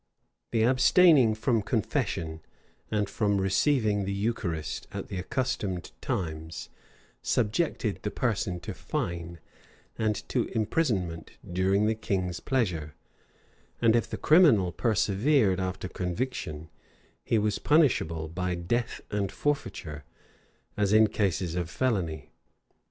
The 0.49 0.63
abstaining 0.63 1.35
from 1.35 1.61
confession, 1.61 2.41
and 2.89 3.07
from 3.07 3.37
receiving 3.37 4.03
the 4.03 4.11
eucharist 4.11 4.87
at 4.91 5.09
the 5.09 5.19
accustomed 5.19 5.91
times, 6.01 6.69
subjected 7.21 7.99
the 8.01 8.09
person 8.09 8.59
to 8.61 8.73
fine, 8.73 9.39
and 9.99 10.15
to 10.29 10.47
imprisonment 10.55 11.33
during 11.47 11.85
the 11.85 11.93
king's 11.93 12.39
pleasure; 12.39 12.95
and 13.79 13.95
if 13.95 14.09
the 14.09 14.17
criminal 14.17 14.71
persevered 14.71 15.59
after 15.59 15.87
conviction, 15.87 16.71
he 17.23 17.37
was 17.37 17.59
punishable 17.59 18.27
by 18.27 18.55
death 18.55 19.01
and 19.11 19.31
forfeiture, 19.31 20.03
as 20.75 20.91
in 20.93 21.09
cases 21.09 21.53
of 21.53 21.69
felony. 21.69 22.31